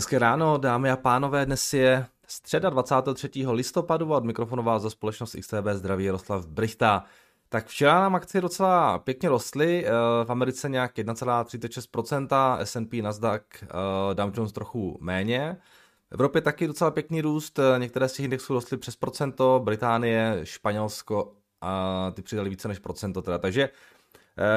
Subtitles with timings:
[0.00, 3.30] Hezké ráno, dámy a pánové, dnes je středa 23.
[3.50, 7.04] listopadu a od mikrofonu vás za společnost XTB zdraví Jaroslav Brichta.
[7.48, 9.90] Tak včera nám akcie docela pěkně rostly, eh,
[10.24, 13.66] v Americe nějak 1,36%, S&P, Nasdaq, eh,
[14.14, 15.56] Dow Jones trochu méně.
[16.10, 20.40] V Evropě taky docela pěkný růst, eh, některé z těch indexů rostly přes procento, Británie,
[20.44, 23.68] Španělsko a ty přidali více než procento teda, takže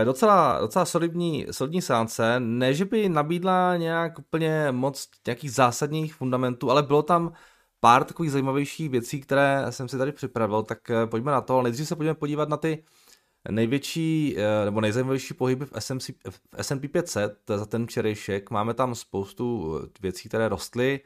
[0.04, 6.72] docela, docela solidní, solidní sánce, ne, že by nabídla nějak úplně moc nějakých zásadních fundamentů,
[6.72, 7.34] ale bylo tam
[7.80, 11.88] pár takových zajímavějších věcí, které jsem si tady připravil, tak eh, pojďme na to, nejdřív
[11.88, 12.84] se pojďme podívat na ty
[13.52, 18.52] největší eh, nebo nejzajímavější pohyby v, SMC, v S&P 500 za ten včerejšek.
[18.52, 21.00] Máme tam spoustu věcí, které rostly.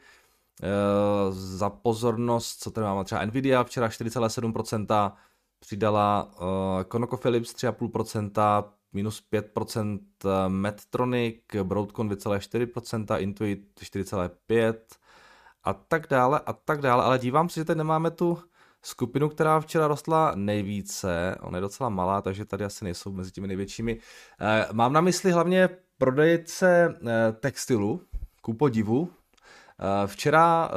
[1.30, 5.12] Za pozornost, co tady máme, třeba Nvidia včera 4,7%,
[5.58, 6.48] přidala uh,
[6.92, 14.74] ConocoPhillips 3,5%, minus 5%, uh, Medtronic, Broadcom 2,4%, Intuit 4,5%
[15.64, 18.38] a tak dále a tak dále, ale dívám se, že tady nemáme tu
[18.82, 23.46] skupinu, která včera rostla nejvíce, ona je docela malá, takže tady asi nejsou mezi těmi
[23.48, 23.96] největšími.
[23.96, 26.94] Uh, mám na mysli hlavně prodejce
[27.40, 28.02] textilu,
[28.42, 29.10] ku podivu.
[30.06, 30.70] Včera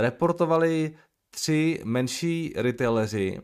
[0.00, 0.96] reportovali
[1.30, 3.40] tři menší retaileři,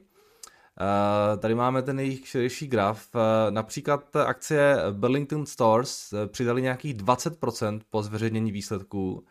[1.38, 3.08] tady máme ten jejich širší graf.
[3.14, 3.20] Uh,
[3.50, 9.24] například akcie Burlington Stores uh, přidali nějakých 20% po zveřejnění výsledků.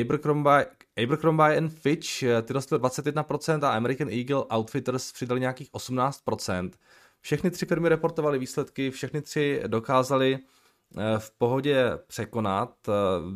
[0.00, 0.66] Abercrombie,
[1.04, 6.70] Abercrombie and Fitch ty rostly 21% a American Eagle Outfitters přidali nějakých 18%.
[7.20, 10.38] Všechny tři firmy reportovaly výsledky, všechny tři dokázali
[11.18, 12.74] v pohodě překonat,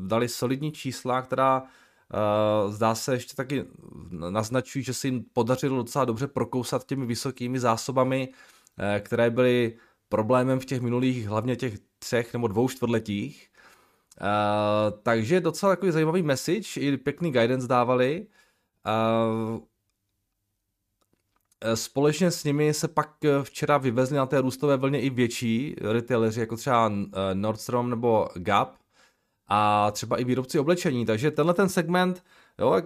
[0.06, 1.62] dali solidní čísla, která
[2.68, 3.64] zdá se ještě taky
[4.10, 10.60] naznačují, že se jim podařilo docela dobře prokousat těmi vysokými zásobami, uh, které byly problémem
[10.60, 13.50] v těch minulých, hlavně těch třech nebo dvou čtvrtletích.
[14.20, 18.26] Uh, takže docela takový zajímavý message, i pěkný guidance dávali.
[21.74, 26.56] Společně s nimi se pak včera vyvezli na té růstové vlně i větší retaileři, jako
[26.56, 26.92] třeba
[27.34, 28.79] Nordstrom nebo Gap,
[29.50, 31.06] a třeba i výrobci oblečení.
[31.06, 32.24] Takže tenhle ten segment
[32.58, 32.76] jo,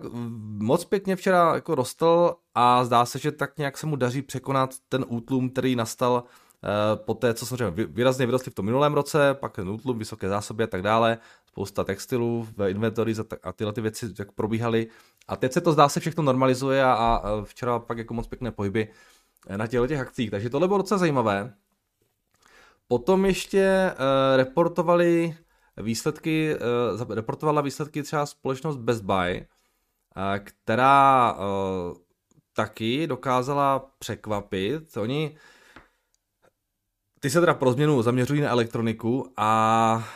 [0.59, 4.71] moc pěkně včera jako rostl a zdá se, že tak nějak se mu daří překonat
[4.89, 9.35] ten útlum, který nastal uh, po té, co samozřejmě výrazně vyrostli v tom minulém roce,
[9.35, 13.81] pak ten útlum, vysoké zásoby a tak dále, spousta textilů v inventory a tyhle ty
[13.81, 14.87] věci jak probíhaly.
[15.29, 18.51] A teď se to zdá se všechno normalizuje a, a včera pak jako moc pěkné
[18.51, 18.89] pohyby
[19.47, 20.31] eh, na těchto těch akcích.
[20.31, 21.55] Takže tohle bylo docela zajímavé.
[22.89, 25.37] Potom ještě uh, reportovali
[25.77, 26.57] výsledky,
[27.01, 31.97] uh, reportovala výsledky třeba společnost Best Buy, uh, která uh,
[32.53, 34.97] taky dokázala překvapit.
[34.97, 35.37] Oni
[37.21, 40.09] ty se teda pro změnu zaměřují na elektroniku a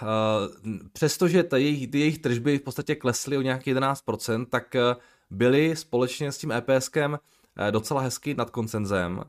[0.93, 4.77] přestože jejich, ty jejich tržby v podstatě klesly o nějakých 11%, tak
[5.31, 7.19] byly společně s tím EPSkem
[7.71, 9.25] docela hezky nad koncenzem.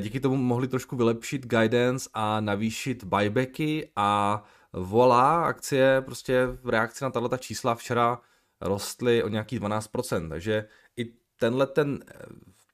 [0.00, 4.42] Díky tomu mohli trošku vylepšit guidance a navýšit buybacky a
[4.76, 8.20] volá akcie prostě v reakci na tato čísla včera
[8.60, 12.14] rostly o nějakých 12%, takže i tenhle ten eh,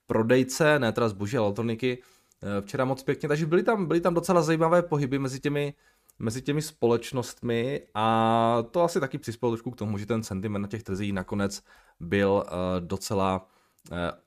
[0.07, 2.03] prodejce, ne teda zboží, elektroniky,
[2.43, 5.75] eh, včera moc pěkně, takže byly tam, byly tam docela zajímavé pohyby mezi těmi,
[6.19, 10.69] mezi těmi společnostmi a to asi taky přispělo trošku k tomu, že ten sentiment na
[10.69, 11.63] těch trzích nakonec
[12.01, 13.52] byl uh, docela Eh,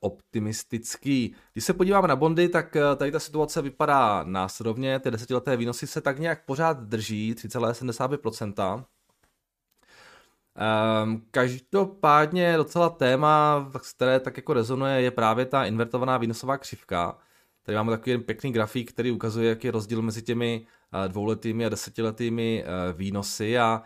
[0.00, 1.34] optimistický.
[1.52, 4.98] Když se podíváme na bondy, tak eh, tady ta situace vypadá následovně.
[4.98, 8.84] Ty desetileté výnosy se tak nějak pořád drží, 3,75%.
[11.04, 17.18] Um, každopádně docela téma, které tak jako rezonuje, je právě ta invertovaná výnosová křivka.
[17.62, 21.68] Tady máme takový pěkný grafik, který ukazuje, jaký je rozdíl mezi těmi uh, dvouletými a
[21.68, 23.82] desetiletými výnosy a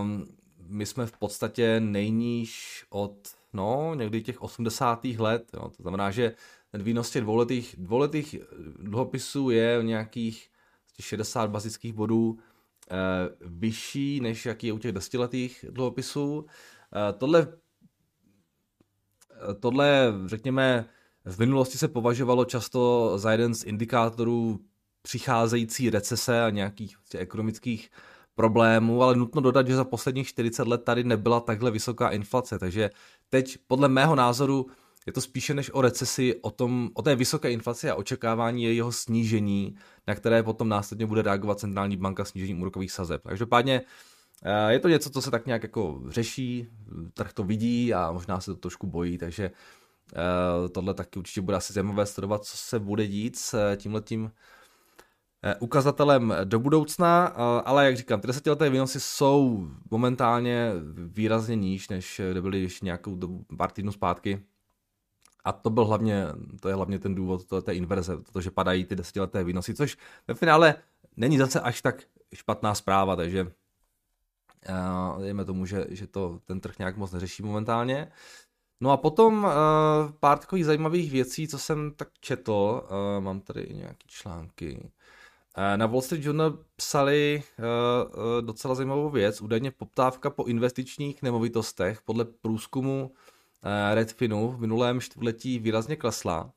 [0.00, 0.35] um,
[0.68, 3.16] my jsme v podstatě nejníž od
[3.52, 5.04] no, někdy těch 80.
[5.04, 5.50] let.
[5.54, 5.70] Jo.
[5.76, 6.34] To znamená, že
[6.70, 8.36] ten výnos těch dvouletých, dvouletých
[8.78, 10.50] dluhopisů je nějakých
[11.00, 12.38] 60 bazických bodů
[12.90, 12.94] eh,
[13.40, 16.46] vyšší, než jaký je u těch desetiletých dluhopisů.
[16.92, 17.48] Eh, tohle,
[19.50, 20.84] eh, tohle, řekněme,
[21.24, 24.60] v minulosti se považovalo často za jeden z indikátorů
[25.02, 27.90] přicházející recese a nějakých ekonomických
[28.36, 32.90] problémů, ale nutno dodat, že za posledních 40 let tady nebyla takhle vysoká inflace, takže
[33.28, 34.66] teď podle mého názoru
[35.06, 38.92] je to spíše než o recesi, o, tom, o té vysoké inflaci a očekávání jejího
[38.92, 43.22] snížení, na které potom následně bude reagovat centrální banka snížením úrokových sazeb.
[43.28, 43.82] Každopádně
[44.44, 46.68] eh, je to něco, co se tak nějak jako řeší,
[47.14, 49.50] trh to vidí a možná se to trošku bojí, takže
[50.14, 54.30] eh, tohle taky určitě bude asi zajímavé sledovat, co se bude dít s tímhletím
[55.60, 57.26] ukazatelem do budoucna,
[57.64, 63.16] ale jak říkám, ty desetileté výnosy jsou momentálně výrazně níž, než kde byly ještě nějakou
[63.16, 64.42] dobu, pár týdnů zpátky.
[65.44, 66.26] A to byl hlavně,
[66.60, 69.96] to je hlavně ten důvod to, té inverze, protože padají ty desetileté výnosy, což
[70.28, 70.74] ve finále
[71.16, 72.02] není zase až tak
[72.34, 73.52] špatná zpráva, takže
[75.20, 78.12] dejme tomu, že, že to ten trh nějak moc neřeší momentálně.
[78.80, 79.48] No a potom
[80.20, 82.82] pár takových zajímavých věcí, co jsem tak četl,
[83.20, 84.90] mám tady nějaký články.
[85.58, 91.22] Uh, na Wall Street Journal psali uh, uh, docela zajímavou věc, údajně poptávka po investičních
[91.22, 93.14] nemovitostech podle průzkumu
[93.94, 96.52] Redfinu v minulém čtvrtletí výrazně klesla.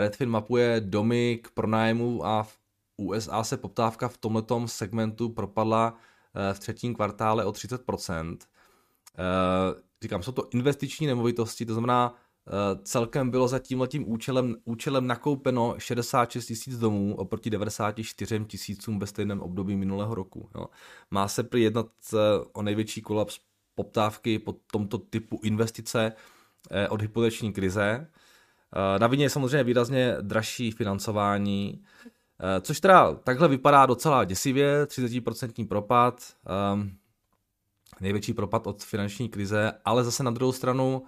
[0.00, 2.58] Redfin mapuje domy k pronájmu a v
[2.96, 5.94] USA se poptávka v tomto segmentu propadla
[6.52, 8.36] v třetím kvartále o 30%.
[10.02, 12.14] Říkám, jsou to investiční nemovitosti, to znamená,
[12.82, 19.40] celkem bylo za tímhletím účelem, účelem nakoupeno 66 tisíc domů oproti 94 tisícům ve stejném
[19.40, 20.50] období minulého roku.
[20.54, 20.66] Jo.
[21.10, 22.16] Má se prý jednat e,
[22.52, 23.38] o největší kolaps
[23.74, 26.12] poptávky po tomto typu investice
[26.70, 28.06] e, od hypoteční krize.
[28.98, 31.82] Na vině je samozřejmě výrazně dražší financování,
[32.40, 36.36] Eh, což teda takhle vypadá docela děsivě, 30% propad,
[38.00, 41.04] největší propad od finanční krize, ale zase na druhou stranu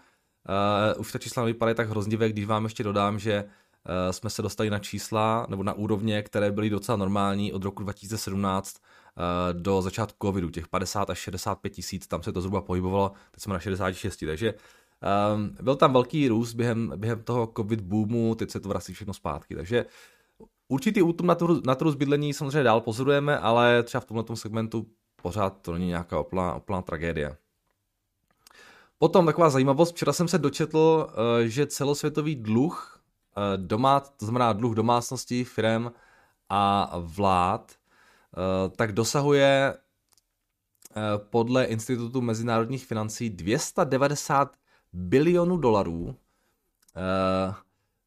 [0.48, 4.43] uh, už ta čísla vypadají tak hroznivé, když vám ještě dodám, že uh, jsme se
[4.43, 9.82] dostali na čísla nebo na úrovně, které byly docela normální od roku 2017 uh, do
[9.82, 13.60] začátku covidu, těch 50 až 65 tisíc, tam se to zhruba pohybovalo, teď jsme na
[13.60, 14.54] 66, takže
[15.34, 19.14] um, byl tam velký růst během, během toho covid boomu, teď se to vrací všechno
[19.14, 19.87] zpátky, takže
[20.69, 24.87] Určitý útom na, tu, na trhu bydlení samozřejmě dál pozorujeme, ale třeba v tomto segmentu
[25.22, 27.37] pořád to není nějaká úplná, úplná tragédie.
[28.98, 33.00] Potom taková zajímavost, včera jsem se dočetl, eh, že celosvětový dluh,
[33.37, 35.90] eh, domá, to znamená dluh domácností, firm
[36.48, 39.75] a vlád, eh, tak dosahuje
[41.16, 44.56] podle Institutu mezinárodních financí 290
[44.93, 46.16] bilionů dolarů.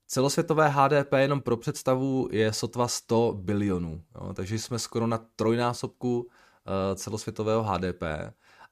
[0.07, 4.03] Celosvětové HDP jenom pro představu je sotva 100 bilionů,
[4.33, 6.30] takže jsme skoro na trojnásobku
[6.95, 8.03] celosvětového HDP.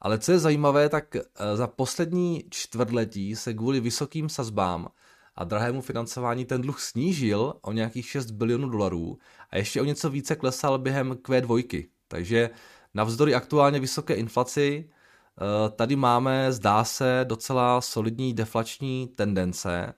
[0.01, 1.21] Ale co je zajímavé, tak uh,
[1.55, 4.87] za poslední čtvrtletí se kvůli vysokým sazbám
[5.35, 9.17] a drahému financování ten dluh snížil o nějakých 6 bilionů dolarů
[9.49, 11.87] a ještě o něco více klesal během Q2.
[12.07, 12.49] Takže
[12.93, 19.93] navzdory aktuálně vysoké inflaci uh, tady máme, zdá se, docela solidní deflační tendence,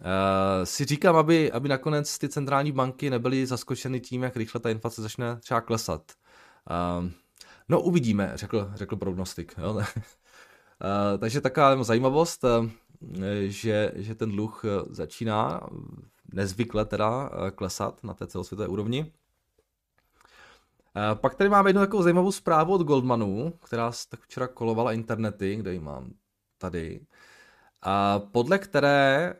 [0.00, 4.70] Uh, si říkám, aby, aby nakonec ty centrální banky nebyly zaskočeny tím, jak rychle ta
[4.70, 6.12] inflace začne třeba klesat.
[7.70, 9.54] No uvidíme, řekl, řekl prognostik.
[9.58, 9.74] Jo?
[9.74, 9.84] uh,
[11.18, 12.68] takže taková zajímavost, uh,
[13.46, 15.60] že, že ten dluh začíná
[16.34, 19.12] nezvykle teda klesat na té celosvětové úrovni.
[21.14, 25.72] Pak tady máme jednu takovou zajímavou zprávu od Goldmanu, která tak včera kolovala internety, kde
[25.72, 26.12] ji mám
[26.58, 27.00] tady,
[27.82, 29.34] a podle které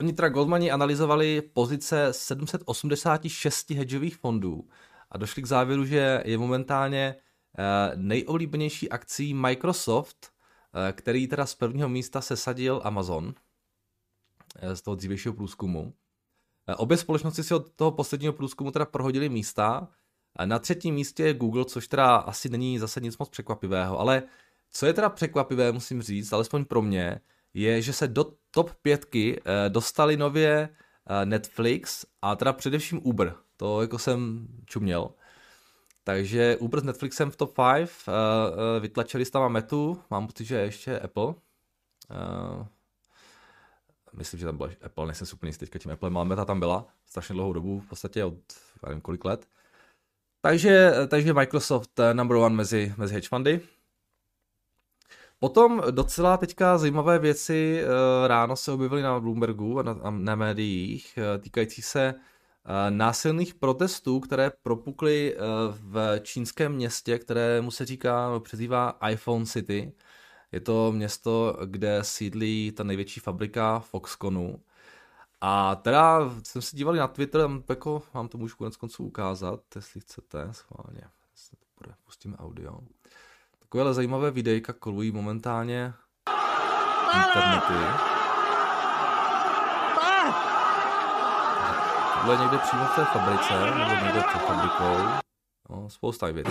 [0.00, 4.68] Oni teda Goldmani analyzovali pozice 786 hedžových fondů
[5.14, 7.14] a došli k závěru, že je momentálně
[7.58, 10.32] eh, nejoblíbenější akcí Microsoft,
[10.88, 13.34] eh, který teda z prvního místa sesadil Amazon
[14.56, 15.94] eh, z toho dřívějšího průzkumu.
[16.76, 19.88] Obě společnosti si od toho posledního průzkumu teda prohodili místa.
[20.44, 24.22] Na třetím místě je Google, což teda asi není zase nic moc překvapivého, ale
[24.70, 27.20] co je teda překvapivé, musím říct, alespoň pro mě,
[27.54, 30.68] je, že se do top pětky dostali nově
[31.24, 33.43] Netflix a teda především Uber.
[33.56, 35.10] To jako jsem čuměl.
[36.04, 40.56] Takže Uber s Netflixem v top 5, uh, uh, vytlačili tam Metu, mám pocit, že
[40.56, 41.26] ještě Apple.
[41.26, 41.34] Uh,
[44.12, 46.86] myslím, že tam byla Apple, nejsem úplně jistý teďka tím Apple, ale Meta tam byla
[47.06, 48.34] strašně dlouhou dobu, v podstatě od
[48.86, 49.48] nevím kolik let.
[50.40, 53.60] Takže, takže Microsoft number one mezi, mezi hedge fundy.
[55.38, 61.18] Potom docela teďka zajímavé věci eh, ráno se objevily na Bloombergu a na, na médiích
[61.18, 62.20] eh, týkající se eh,
[62.90, 65.36] násilných protestů, které propukly
[65.70, 69.92] v čínském městě, kterému se říká, přezývá iPhone City.
[70.52, 74.60] Je to město, kde sídlí ta největší fabrika Foxconu.
[75.40, 80.00] A teda jsem si dívali na Twitter, jako vám to můžu konec konců ukázat, jestli
[80.00, 81.02] chcete, schválně.
[82.04, 82.78] Pustíme audio.
[83.58, 85.92] Takovéhle zajímavé videjka kolují momentálně
[87.14, 88.13] internety.
[92.30, 95.24] Je někde přímo v té fabrice, nebo někde před fabrikou.
[95.70, 96.50] No, spousta věcí.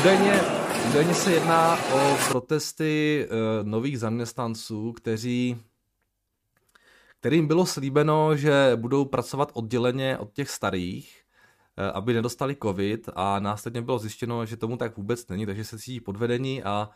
[0.00, 0.40] Údajně,
[0.90, 5.60] údajně se jedná o protesty uh, nových zaměstnanců, kteří
[7.20, 11.22] kterým bylo slíbeno, že budou pracovat odděleně od těch starých,
[11.76, 15.78] eh, aby nedostali covid a následně bylo zjištěno, že tomu tak vůbec není, takže se
[15.78, 16.90] cítí podvedení a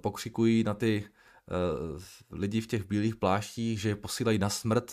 [0.00, 1.04] pokřikují na ty
[2.30, 4.92] lidi v těch bílých pláštích, že je posílají na smrt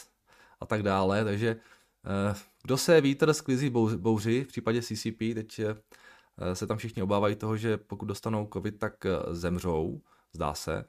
[0.59, 1.55] a tak dále, takže
[2.63, 5.62] kdo se vítr sklizí bouři v případě CCP, teď
[6.53, 10.01] se tam všichni obávají toho, že pokud dostanou covid, tak zemřou,
[10.33, 10.85] zdá se.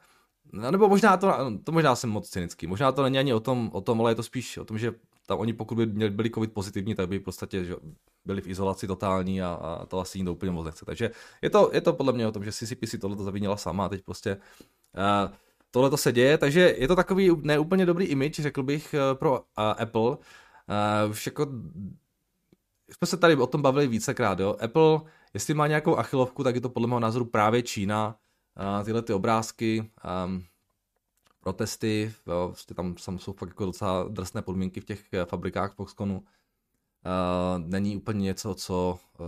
[0.53, 1.33] No, nebo možná to,
[1.65, 2.67] to možná jsem moc cynický.
[2.67, 4.95] Možná to není ani o tom, o tom, ale je to spíš o tom, že
[5.27, 7.77] tam oni pokud by měli, byli covid pozitivní, tak by v podstatě že
[8.25, 10.85] byli v izolaci totální a, a to asi nikdo úplně moc nechce.
[10.85, 11.11] Takže
[11.43, 13.89] je to, je to podle mě o tom, že CCP si tohle zavínila sama a
[13.89, 15.35] teď prostě uh,
[15.77, 19.33] tohle to se děje, takže je to takový neúplně dobrý image, řekl bych, uh, pro
[19.33, 20.11] uh, Apple.
[20.11, 20.17] Uh,
[21.11, 21.47] už jako
[22.93, 24.57] jsme se tady o tom bavili vícekrát, jo.
[24.61, 25.01] Apple,
[25.35, 28.17] jestli má nějakou achilovku, tak je to podle mého názoru právě Čína,
[28.85, 29.91] tyhle ty obrázky,
[30.27, 30.45] um,
[31.41, 35.75] protesty, jo, prostě tam, tam jsou fakt jako docela drsné podmínky v těch eh, fabrikách
[35.75, 36.25] Foxconu.
[37.07, 39.27] Uh, není úplně něco, co uh,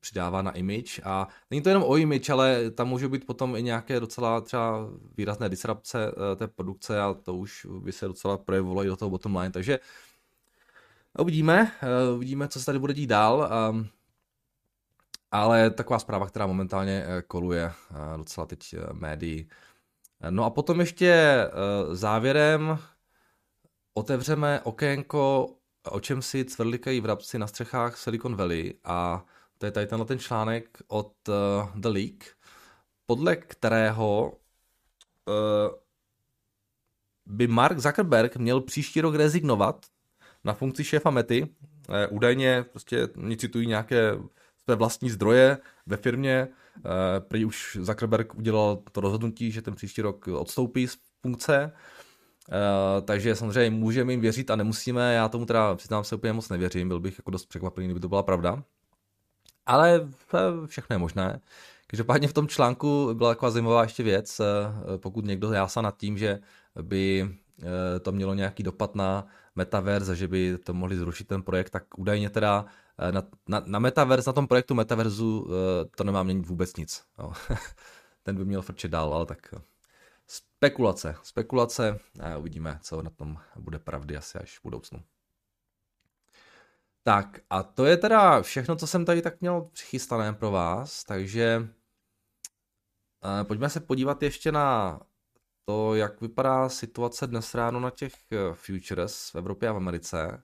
[0.00, 3.62] přidává na image a není to jenom o image, ale tam může být potom i
[3.62, 8.84] nějaké docela třeba výrazné disrupce uh, té produkce a to už by se docela projevovalo
[8.84, 9.78] i do toho bottom line, takže
[11.18, 11.72] uvidíme,
[12.14, 13.50] uvidíme, co se tady bude dít dál.
[13.70, 13.88] Um,
[15.30, 17.72] ale taková zpráva, která momentálně koluje
[18.16, 19.48] docela teď médií.
[20.30, 21.36] No a potom ještě
[21.92, 22.78] závěrem
[23.94, 25.54] otevřeme okénko,
[25.84, 29.24] o čem si cvrlikají vrabci na střechách Silicon Valley a
[29.58, 31.12] to je tady tenhle ten článek od
[31.74, 32.24] The Leak,
[33.06, 34.38] podle kterého
[37.26, 39.86] by Mark Zuckerberg měl příští rok rezignovat
[40.44, 41.48] na funkci šéfa Mety.
[42.10, 44.18] Údajně prostě oni citují nějaké
[44.62, 46.48] své vlastní zdroje ve firmě.
[46.78, 51.72] Eh, prý už Zuckerberg udělal to rozhodnutí, že ten příští rok odstoupí z funkce.
[52.48, 56.48] Uh, takže samozřejmě můžeme jim věřit a nemusíme, já tomu teda přiznám se úplně moc
[56.48, 58.62] nevěřím, byl bych jako dost překvapený, kdyby to byla pravda.
[59.66, 60.08] Ale
[60.66, 61.40] všechno je možné.
[61.86, 64.40] Každopádně v tom článku byla taková zajímavá ještě věc,
[64.96, 66.38] pokud někdo jásá nad tím, že
[66.82, 67.30] by
[68.02, 69.26] to mělo nějaký dopad na
[69.56, 72.66] metaverse, že by to mohli zrušit ten projekt, tak údajně teda
[72.98, 77.02] Eh, na, na, na Metaverse, na tom projektu Metaverzu eh, to nemá měnit vůbec nic.
[78.22, 79.60] Ten by měl frčet dál, ale tak eh,
[80.28, 85.02] spekulace, spekulace a uvidíme, co na tom bude pravdy asi až v budoucnu.
[87.02, 91.68] Tak a to je teda všechno, co jsem tady tak měl přichystané pro vás, takže
[93.42, 95.00] pojďme se podívat ještě na
[95.64, 98.14] to, jak vypadá situace dnes ráno na těch
[98.52, 100.42] futures v Evropě a v Americe.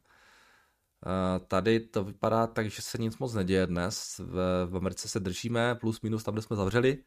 [1.06, 4.18] Eh, tady to vypadá tak, že se nic moc neděje dnes.
[4.18, 7.04] V, v Americe se držíme plus minus tam, kde jsme zavřeli.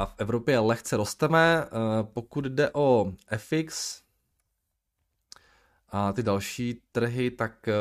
[0.00, 1.64] A v Evropě lehce rosteme.
[1.64, 1.68] Eh,
[2.02, 4.02] pokud jde o FX
[5.88, 7.74] a ty další trhy, tak eh,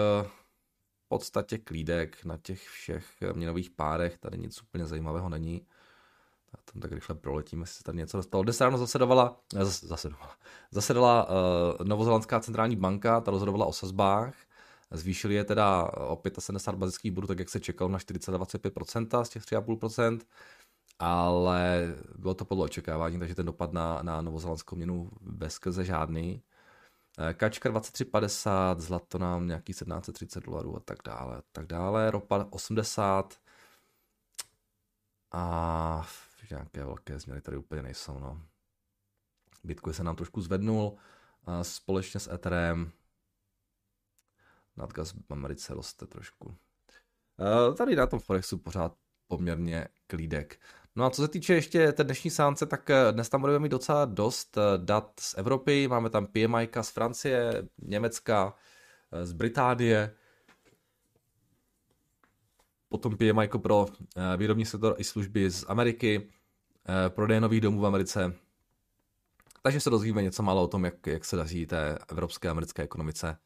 [1.06, 4.18] v podstatě klídek na těch všech měnových párech.
[4.18, 5.62] Tady nic úplně zajímavého není.
[6.54, 8.44] Já tam tak rychle proletím, jestli se tady něco dostalo.
[8.44, 10.36] Dnes ráno zasedovala, eh, zas, zasedovala,
[10.72, 14.34] zasedala uh, Novozelandská centrální banka, ta rozhodovala o sazbách,
[14.92, 19.44] zvýšili je teda o 75 bazických bodů, tak jak se čekalo na 4,25% z těch
[19.44, 20.20] 3,5%,
[21.00, 21.88] ale
[22.18, 26.44] bylo to podle očekávání, takže ten dopad na, na novozelandskou měnu bez skrze žádný.
[27.20, 32.12] Eh, kačka 23,50, zlato nám nějaký 1730 dolarů a tak dále, tak dále.
[32.12, 33.40] Ropa 80
[35.32, 36.08] a
[36.52, 38.20] nějaké velké změny tady úplně nejsou.
[38.20, 38.42] No.
[39.64, 40.98] Bitcoin se nám trošku zvednul
[41.46, 42.92] a společně s Etherem
[44.78, 46.56] nadgas v Americe roste trošku.
[47.78, 50.60] Tady na tom Forexu pořád poměrně klídek.
[51.00, 53.70] No a co se týče ještě té dnešní sánce, tak eh, dnes tam budeme mít
[53.70, 55.88] docela dost eh, dat z Evropy.
[55.88, 58.54] Máme tam PMI z Francie, Německa,
[59.12, 60.16] eh, z Británie,
[62.90, 63.86] potom PMI pro
[64.38, 66.30] výrobní sektor i služby z Ameriky,
[67.10, 68.34] prodeje nových domů v Americe.
[69.64, 72.84] Takže se dozvíme něco málo o tom, jak, jak se daří té evropské a americké
[72.84, 73.38] ekonomice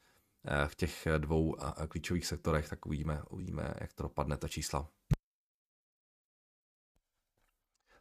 [0.67, 1.55] v těch dvou
[1.87, 4.87] klíčových sektorech, tak uvidíme, uvidíme, jak to dopadne, ta čísla.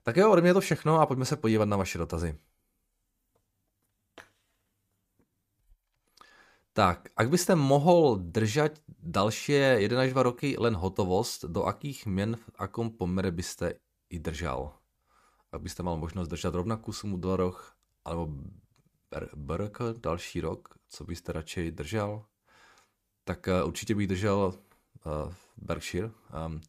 [0.02, 2.38] Tak jo, ode mě je to všechno a pojďme se podívat na vaše dotazy.
[6.72, 12.36] Tak, ak byste mohl držet další 1 až 2 roky len hotovost, do akých měn
[12.36, 13.72] v akom pomere byste
[14.10, 14.82] i držal?
[15.52, 18.34] abyste mal možnost držet rovnakou sumu rok, alebo
[19.36, 22.24] BRK další rok, co byste radši držel,
[23.24, 24.54] tak uh, určitě bych držel
[25.06, 26.10] uh, Berkshire.
[26.46, 26.60] Um,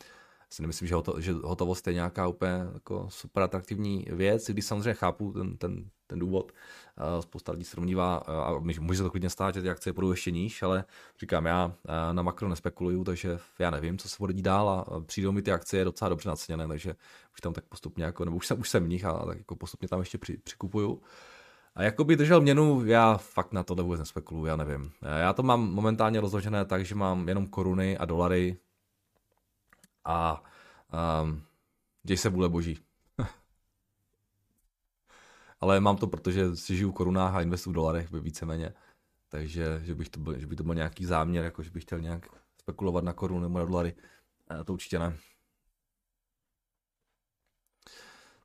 [0.53, 4.93] si nemyslím, že, hoto, že hotovost je nějaká úplně jako super atraktivní věc, když samozřejmě
[4.93, 6.51] chápu ten, ten, ten důvod.
[7.19, 10.31] Spousta lidí se domnívá, a může se to klidně stát, že ty akcie půjdou ještě
[10.31, 10.86] níž, ale
[11.19, 11.74] říkám, já
[12.12, 15.51] na makro nespekuluju, takže já nevím, co se bude dít dál a přijdou mi ty
[15.51, 16.95] akcie docela dobře naceněné, takže
[17.33, 19.55] už tam tak postupně, jako, nebo už jsem, už jsem v nich a tak jako
[19.55, 21.01] postupně tam ještě při, přikupuju.
[21.75, 24.91] A jako by držel měnu, já fakt na to vůbec nespekuluju, já nevím.
[25.19, 28.57] Já to mám momentálně rozložené tak, že mám jenom koruny a dolary
[30.05, 30.43] a
[31.24, 31.43] um,
[32.03, 32.79] děj se vůle boží.
[35.62, 38.74] Ale mám to, protože si žiju v korunách a investuju v dolarech víceméně.
[39.29, 42.00] Takže že, bych to byl, že by to byl nějaký záměr, jako že bych chtěl
[42.00, 42.25] nějak
[42.57, 43.95] spekulovat na koruny nebo na dolary.
[44.65, 45.17] To určitě ne.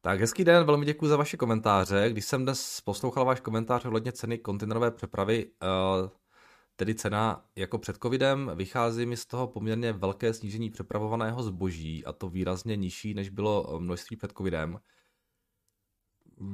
[0.01, 2.11] Tak hezký den, velmi děkuji za vaše komentáře.
[2.11, 6.11] Když jsem dnes poslouchal váš komentář ohledně ceny kontejnerové přepravy, eh,
[6.79, 12.13] tedy cena jako před covidem, vychází mi z toho poměrně velké snížení přepravovaného zboží a
[12.13, 14.81] to výrazně nižší, než bylo množství před covidem.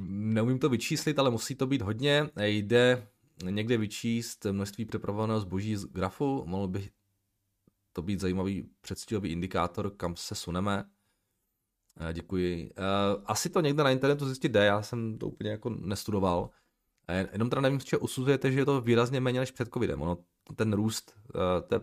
[0.07, 2.29] Neumím to vyčíslit, ale musí to být hodně.
[2.41, 3.07] Jde
[3.49, 6.89] někde vyčíst množství přepravovaného zboží z grafu, mohl by
[7.93, 10.89] to být zajímavý předstihový indikátor, kam se suneme.
[11.99, 12.71] Eh, děkuji.
[12.77, 12.81] Eh,
[13.25, 16.49] asi to někde na internetu zjistit jde, já jsem to úplně jako nestudoval.
[17.07, 20.01] Eh, jenom teda nevím, co usuzujete, že je to výrazně méně než před covidem.
[20.01, 20.17] Ono,
[20.55, 21.15] ten růst
[21.67, 21.79] té,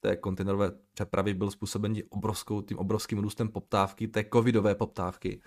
[0.00, 5.40] té kontejnerové přepravy byl způsoben obrovskou, tím obrovským růstem poptávky, té covidové poptávky,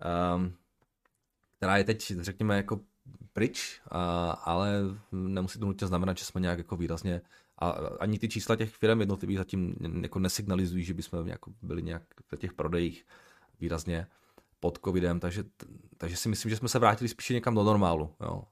[0.00, 0.52] ehm,
[1.56, 2.80] která je teď, řekněme, jako
[3.32, 3.80] pryč,
[4.44, 4.72] ale
[5.12, 7.22] nemusí to nutně znamenat, že jsme nějak jako výrazně
[7.58, 12.02] a ani ty čísla těch firm jednotlivých zatím jako nesignalizují, že bychom jako byli nějak
[12.26, 13.06] v těch prodejích
[13.60, 14.06] výrazně
[14.60, 15.44] pod covidem, takže,
[15.96, 18.14] takže si myslím, že jsme se vrátili spíše někam do normálu.
[18.20, 18.42] Jo.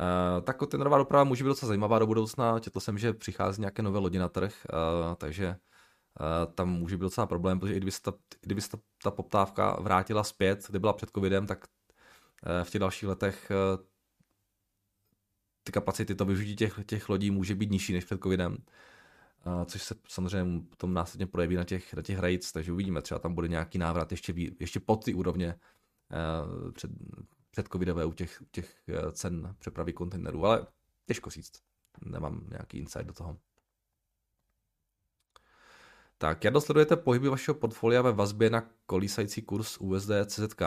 [0.00, 2.58] Uh, tak kontejnerová doprava může být docela zajímavá do budoucna.
[2.58, 7.02] Četl jsem, že přichází nějaké nové lodi na trh, uh, takže uh, tam může být
[7.02, 10.78] docela problém, protože i kdyby se ta, kdyby se ta, ta poptávka vrátila zpět, kdy
[10.78, 11.66] byla před covidem, tak
[12.62, 13.52] v těch dalších letech
[15.64, 18.56] ty kapacity, to využití těch, těch lodí může být nižší než před covidem
[19.64, 23.34] což se samozřejmě potom následně projeví na těch, na těch hrajc, takže uvidíme, třeba tam
[23.34, 25.48] bude nějaký návrat ještě, ještě pod ty úrovně
[26.10, 26.90] eh, před,
[27.50, 30.66] před covidové u těch, těch eh, cen přepravy kontejnerů, ale
[31.06, 31.52] těžko říct,
[32.04, 33.36] nemám nějaký insight do toho.
[36.18, 40.62] Tak, jak dosledujete pohyby vašeho portfolia ve vazbě na kolísající kurz USD CZK?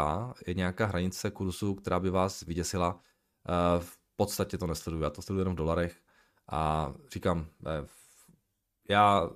[0.47, 3.01] Je nějaká hranice kurzu, která by vás vyděsila?
[3.49, 6.01] Eh, v podstatě to nesleduju, já to sleduju jenom v dolarech
[6.51, 7.47] a říkám,
[8.89, 9.29] já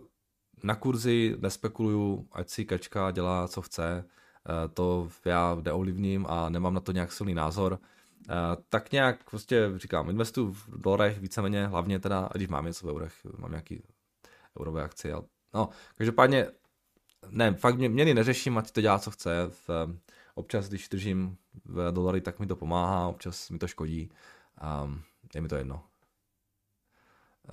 [0.63, 6.73] na kurzi nespekuluju, ať si kačka dělá, co chce, eh, to já neovlivním a nemám
[6.73, 7.79] na to nějak silný názor.
[8.29, 8.33] Eh,
[8.69, 13.13] tak nějak prostě říkám, investuju v dolarech víceméně, hlavně teda, když mám něco v eurech,
[13.37, 13.83] mám nějaký
[14.59, 15.15] eurové akcie.
[15.53, 16.47] No, každopádně,
[17.29, 19.49] ne, fakt mě, měny neřeším, ať to dělá, co chce.
[19.49, 19.69] V,
[20.35, 24.11] občas, když držím v dolary, tak mi to pomáhá, občas mi to škodí.
[24.83, 25.01] Um,
[25.35, 25.83] je mi to jedno.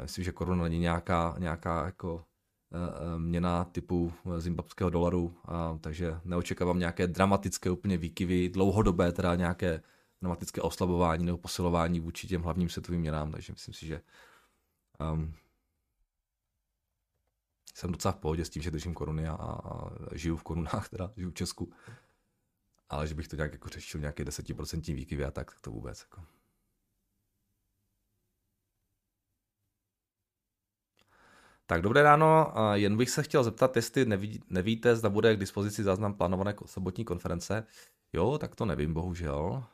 [0.02, 2.24] Myslím, že koruna není nějaká, nějaká jako
[2.72, 9.34] eh, eh, měna typu zimbabského dolaru, a, takže neočekávám nějaké dramatické úplně výkyvy, dlouhodobé teda
[9.34, 9.82] nějaké
[10.20, 14.00] dramatické oslabování nebo posilování vůči těm hlavním světovým měnám, takže myslím si, že
[15.12, 15.34] um,
[17.74, 21.12] jsem docela v pohodě s tím, že držím koruny a, a žiju v korunách, teda
[21.16, 21.72] žiju v Česku.
[22.88, 26.00] Ale že bych to nějak jako řešil nějaké desetiprocentní výkyvy a tak, tak to vůbec.
[26.00, 26.22] Jako.
[31.66, 35.82] Tak dobré ráno, jen bych se chtěl zeptat, jestli neví, nevíte, zda bude k dispozici
[35.82, 37.66] záznam plánované sobotní konference.
[38.12, 39.64] Jo, tak to nevím, bohužel.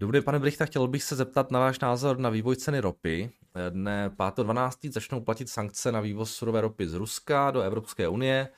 [0.00, 3.30] Dobrý, pane Brichta, chtěl bych se zeptat na váš názor na vývoj ceny ropy.
[3.70, 4.92] Dne 5.12.
[4.92, 8.48] začnou platit sankce na vývoz surové ropy z Ruska do Evropské unie.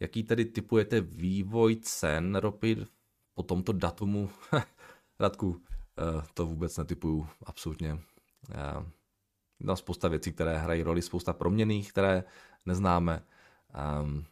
[0.00, 2.86] Jaký tedy typujete vývoj cen ropy
[3.34, 4.30] po tomto datumu?
[5.20, 5.62] Radku,
[5.98, 7.98] eh, to vůbec netypuju, absolutně.
[9.60, 12.24] No, spousta věcí, které hrají roli, spousta proměných, které
[12.66, 13.22] neznáme.
[14.02, 14.24] Um,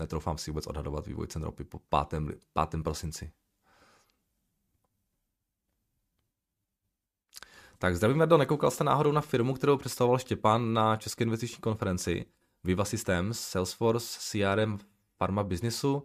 [0.00, 2.22] netroufám si vůbec odhadovat vývoj cen ropy po 5.
[2.70, 2.82] 5.
[2.82, 3.32] prosinci.
[7.78, 12.26] Tak zdravím, Verdo, nekoukal jste náhodou na firmu, kterou představoval Štěpán na České investiční konferenci
[12.64, 14.78] Viva Systems, Salesforce, CRM,
[15.18, 16.04] Pharma Businessu.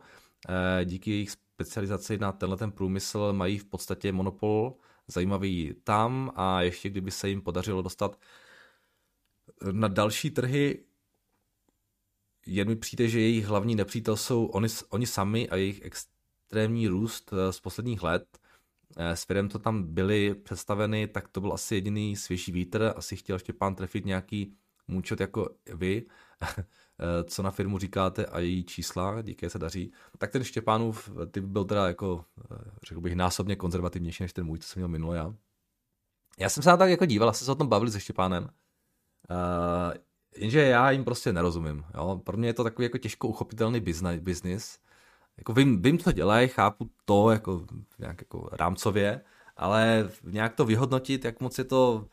[0.49, 4.73] Eh, díky jejich specializaci na tenhle ten průmysl mají v podstatě monopol
[5.07, 8.19] zajímavý tam a ještě kdyby se jim podařilo dostat
[9.71, 10.83] na další trhy
[12.47, 17.33] jen mi přijde, že jejich hlavní nepřítel jsou oni, oni sami a jejich extrémní růst
[17.33, 18.37] eh, z posledních let.
[18.97, 22.93] Eh, s firem, to tam byly představeny, tak to byl asi jediný svěží vítr.
[22.95, 24.53] Asi chtěl ještě pán trefit nějaký
[24.87, 26.05] Moonshot jako vy,
[27.23, 31.65] co na firmu říkáte a její čísla, díky se daří, tak ten Štěpánův typ byl
[31.65, 32.25] teda jako,
[32.87, 35.33] řekl bych, násobně konzervativnější než ten můj, co jsem měl minule já.
[36.39, 38.49] Já jsem se na tak jako díval, jsem se o tom bavili se Štěpánem,
[39.29, 39.93] uh,
[40.37, 41.85] jenže já jim prostě nerozumím.
[41.93, 42.21] Jo?
[42.23, 43.79] Pro mě je to takový jako těžko uchopitelný
[44.19, 44.79] biznis.
[45.37, 47.65] Jako vím, vím, co dělají, chápu to jako
[47.99, 49.21] nějak jako rámcově,
[49.57, 52.07] ale nějak to vyhodnotit, jak moc je to...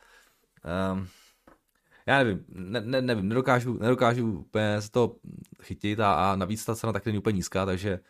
[0.93, 1.09] Um,
[2.07, 5.17] já nevím, ne, ne, nevím, nedokážu, nedokážu úplně se to
[5.63, 8.01] chytit a, a navíc ta cena taky není úplně nízká, takže,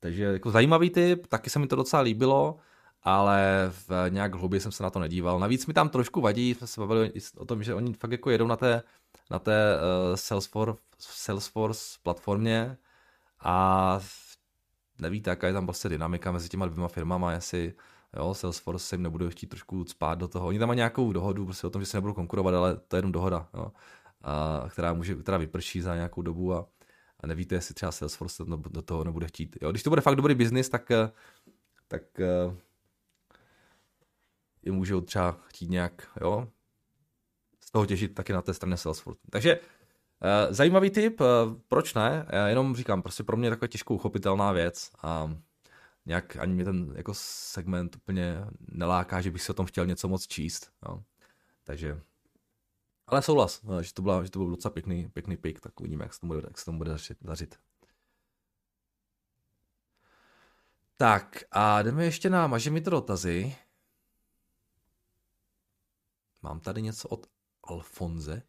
[0.00, 2.58] takže jako zajímavý typ, taky se mi to docela líbilo,
[3.08, 5.38] ale v nějak hlubě jsem se na to nedíval.
[5.38, 8.46] Navíc mi tam trošku vadí, jsme se bavili o tom, že oni fakt jako jedou
[8.46, 8.82] na té,
[9.30, 12.76] na té uh, Salesforce, Salesforce platformě
[13.40, 14.00] a
[15.00, 17.74] nevíte, jaká je tam prostě dynamika mezi těma dvěma firmama, jestli
[18.16, 20.46] jo, Salesforce se jim nebude chtít trošku spát do toho.
[20.46, 22.98] Oni tam mají nějakou dohodu prostě o tom, že se nebudou konkurovat, ale to je
[22.98, 23.72] jenom dohoda, jo,
[24.22, 26.66] a, která, může, která vyprší za nějakou dobu a,
[27.20, 29.56] a nevíte, jestli třeba Salesforce do, toho nebude chtít.
[29.62, 30.92] Jo, když to bude fakt dobrý biznis, tak,
[31.88, 32.02] tak
[34.62, 36.48] je můžou třeba chtít nějak, jo,
[37.60, 39.20] z toho těžit taky na té straně Salesforce.
[39.30, 41.26] Takže uh, zajímavý tip, uh,
[41.68, 42.26] proč ne?
[42.32, 45.36] Já jenom říkám, prostě pro mě je taková těžko uchopitelná věc a
[46.06, 50.08] nějak ani mě ten jako segment úplně neláká, že bych si o tom chtěl něco
[50.08, 50.72] moc číst.
[50.88, 51.02] Jo.
[51.64, 52.00] Takže,
[53.06, 56.04] ale souhlas, no, že to, byla, že to byl docela pěkný, pěkný pik, tak uvidíme,
[56.04, 57.56] jak se tomu, jak se tomu bude dařit.
[60.96, 63.56] Tak a jdeme ještě na maže mi to dotazy.
[66.42, 67.26] Mám tady něco od
[67.64, 68.42] Alfonze.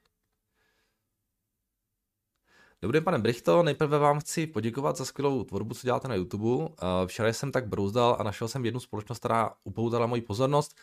[2.81, 6.75] Dobrý pane Brichto, nejprve vám chci poděkovat za skvělou tvorbu, co děláte na YouTube.
[7.05, 10.75] Včera jsem tak brouzdal a našel jsem jednu společnost, která upoutala moji pozornost.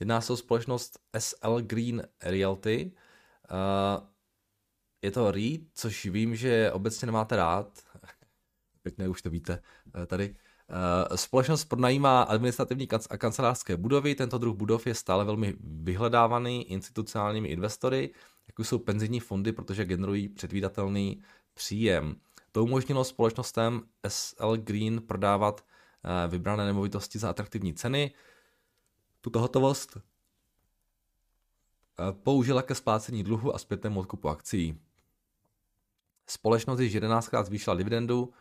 [0.00, 2.92] Jedná se o společnost SL Green Realty.
[5.02, 7.82] Je to REIT, což vím, že obecně nemáte rád.
[8.82, 9.62] Pěkně už to víte
[10.02, 10.36] eh, tady.
[10.72, 14.14] Eh, společnost pronajímá administrativní a kancelářské budovy.
[14.14, 18.10] Tento druh budov je stále velmi vyhledávaný institucionálními investory,
[18.46, 21.22] jako jsou penzijní fondy, protože generují předvídatelný
[21.54, 22.16] příjem.
[22.52, 28.14] To umožnilo společnostem SL Green prodávat eh, vybrané nemovitosti za atraktivní ceny.
[29.20, 30.02] Tuto hotovost eh,
[32.12, 34.80] použila ke splácení dluhu a zpětnému odkupu akcí.
[36.26, 38.32] Společnost již 11krát zvýšila dividendu,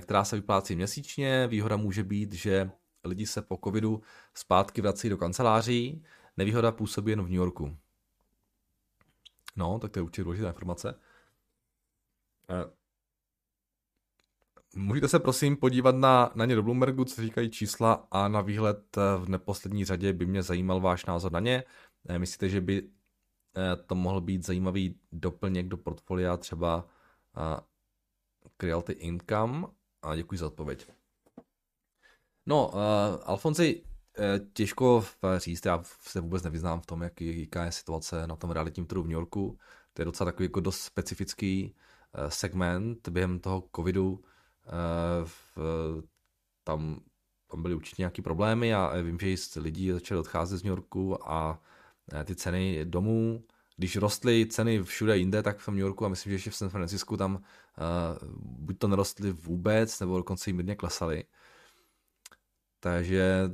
[0.00, 1.46] která se vyplácí měsíčně.
[1.46, 2.70] Výhoda může být, že
[3.04, 4.02] lidi se po covidu
[4.34, 6.04] zpátky vrací do kanceláří.
[6.36, 7.76] Nevýhoda působí jen v New Yorku.
[9.56, 11.00] No, tak to je určitě důležitá informace.
[12.50, 12.70] Eh,
[14.76, 18.96] můžete se prosím podívat na, na ně do Bloombergu, co říkají čísla a na výhled
[18.96, 21.64] eh, v neposlední řadě by mě zajímal váš názor na ně.
[22.18, 22.90] Myslíte, že by
[23.86, 26.88] to mohl být zajímavý doplněk do portfolia třeba
[28.62, 29.66] Realty Income
[30.02, 30.90] a děkuji za odpověď.
[32.46, 32.80] No, uh,
[33.24, 35.04] Alfonsi, uh, těžko
[35.36, 39.02] říct, já se vůbec nevyznám v tom, jak, jaká je situace na tom realitním trhu
[39.02, 39.58] v New Yorku.
[39.92, 41.74] To je docela takový jako dost specifický
[42.18, 44.24] uh, segment během toho covidu.
[45.24, 45.58] V,
[46.64, 47.00] tam,
[47.50, 51.62] tam byly určitě nějaké problémy a vím, že lidi začali odcházet z New Yorku a
[52.24, 53.44] ty ceny domů
[53.76, 56.68] když rostly ceny všude jinde, tak v New Yorku a myslím, že ještě v San
[56.68, 57.42] Francisku tam uh,
[58.36, 61.24] buď to nerostly vůbec, nebo dokonce jim mírně klesaly.
[62.80, 63.50] Takže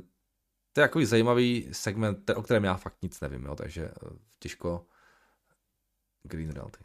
[0.73, 4.87] to je takový zajímavý segment, o kterém já fakt nic nevím, jo, takže uh, těžko
[6.23, 6.79] Green Realty.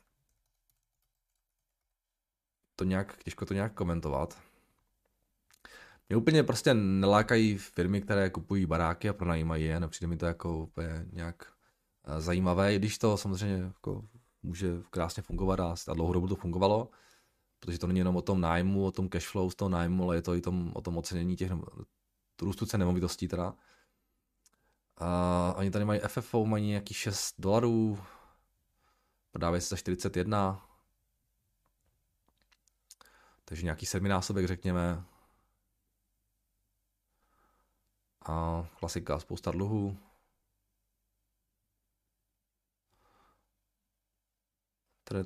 [2.77, 4.43] To nějak, těžko to nějak komentovat.
[6.09, 10.59] Mě úplně prostě nelákají firmy, které kupují baráky a pronajímají je, nepřijde mi to jako
[10.59, 11.56] úplně nějak
[12.19, 14.05] zajímavé, když to samozřejmě jako
[14.43, 16.89] může krásně fungovat a, a dlouhodobu to fungovalo,
[17.61, 20.23] protože to není jenom o tom nájmu, o tom cashflow z toho nájmu, ale je
[20.23, 21.51] to i tom, o tom ocenění těch
[22.43, 23.55] růstu cen nemovitostí teda.
[24.97, 27.99] A oni tady mají FFO, mají nějaký 6 dolarů,
[29.31, 30.69] prodávají se za 41,
[33.45, 35.05] takže nějaký sedminásobek řekněme.
[38.27, 39.97] A klasika, spousta dluhů.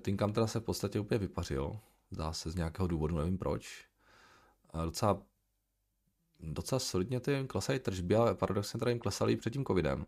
[0.02, 1.78] Tinkam teda se v podstatě úplně vypařil.
[2.10, 3.88] Zdá se z nějakého důvodu, nevím proč.
[4.70, 5.22] A docela,
[6.40, 10.06] docela solidně ty klesají tržby, ale paradoxně teda jim klesaly před tím covidem.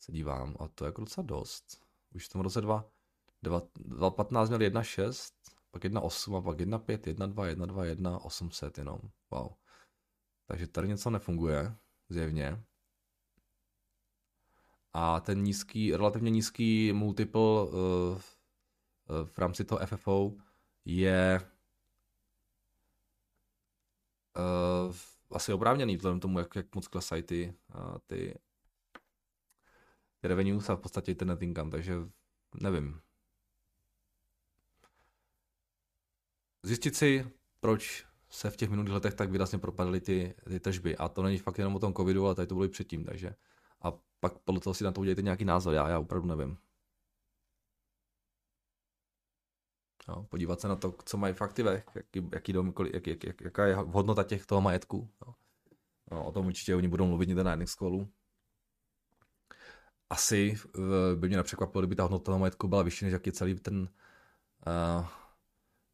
[0.00, 1.84] Se dívám a to je jako docela dost.
[2.14, 2.84] Už v tom roce 2,
[3.42, 5.32] 2015 měl 1,6,
[5.70, 8.98] pak 1,8 a pak 1,5, 1,2, 1,2, 1, 800 jenom.
[9.30, 9.48] Wow.
[10.46, 11.76] Takže tady něco nefunguje,
[12.08, 12.64] zjevně.
[14.92, 18.20] A ten nízký, relativně nízký multiple uh,
[19.24, 20.32] v rámci toho FFO
[20.84, 21.50] je
[24.36, 24.94] uh,
[25.30, 28.38] asi oprávněný, vzhledem tomu, jak, jak moc klesají ty, uh, ty,
[30.20, 31.94] ty revenues a v podstatě ten net income, takže
[32.60, 33.00] nevím.
[36.62, 40.96] Zjistit si, proč se v těch minulých letech tak výrazně propadaly ty, ty tržby.
[40.96, 43.34] A to není fakt jenom o tom covidu, ale tady to bylo i předtím, takže.
[43.82, 46.58] A pak podle toho si na to udělejte nějaký názor, já, já opravdu nevím.
[50.08, 53.40] No, podívat se na to, co mají v aktivech, jaký, jaký dom, jak, jak, jak,
[53.40, 55.10] jaká je hodnota těch toho majetku.
[55.26, 55.34] No.
[56.10, 58.08] No, o tom určitě oni budou mluvit někde na jedných skolu.
[60.10, 60.58] Asi
[61.14, 63.88] by mě nepřekvapilo, kdyby ta hodnota toho majetku byla vyšší, než jak je celý ten,
[64.66, 65.06] uh,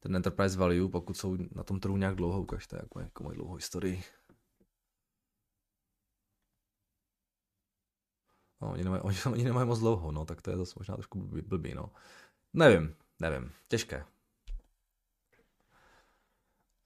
[0.01, 3.37] ten enterprise value, pokud jsou na tom trhu nějak dlouho, ukažte, jak mají, jako mají
[3.37, 4.03] dlouhou historii.
[8.61, 11.19] No, oni, nemají, oni, oni nemají moc dlouho, no, tak to je zase možná trošku
[11.47, 11.91] blbý no.
[12.53, 14.05] Nevím, nevím, těžké.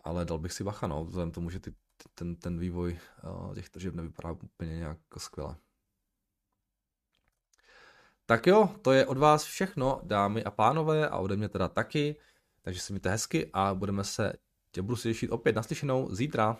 [0.05, 1.75] Ale dal bych si bacha, no, vzhledem tomu, že ty,
[2.15, 5.57] ten, ten vývoj uh, těch tržeb nevypadá úplně nějak skvěle.
[8.27, 12.17] Tak jo, to je od vás všechno, dámy a pánové, a ode mě teda taky.
[12.63, 14.33] Takže se mějte hezky a budeme se,
[14.73, 16.57] tě budu si těšit opět naslyšenou zítra.